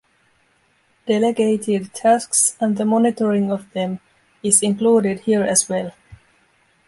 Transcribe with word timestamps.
Delegated 1.05 1.93
tasks 1.93 2.57
and 2.59 2.75
the 2.75 2.85
monitoring 2.85 3.51
of 3.51 3.71
them 3.73 3.99
is 4.41 4.63
included 4.63 5.19
here 5.19 5.43
as 5.43 5.69
well. 5.69 5.91